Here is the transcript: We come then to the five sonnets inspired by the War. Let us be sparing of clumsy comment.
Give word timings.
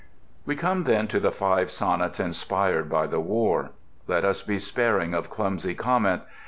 We 0.47 0.55
come 0.55 0.85
then 0.85 1.07
to 1.09 1.19
the 1.19 1.31
five 1.31 1.69
sonnets 1.69 2.19
inspired 2.19 2.89
by 2.89 3.05
the 3.05 3.19
War. 3.19 3.69
Let 4.07 4.25
us 4.25 4.41
be 4.41 4.57
sparing 4.57 5.13
of 5.13 5.29
clumsy 5.29 5.75
comment. 5.75 6.23